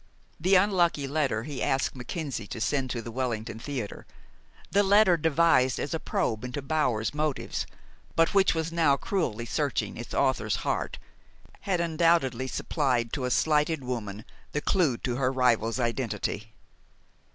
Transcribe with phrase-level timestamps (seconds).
[0.39, 4.07] The unlucky letter he asked Mackenzie to send to the Wellington Theater
[4.71, 7.67] the letter devised as a probe into Bower's motives,
[8.15, 10.97] but which was now cruelly searching its author's heart
[11.69, 16.55] had undoubtedly supplied to a slighted woman the clew to her rival's identity.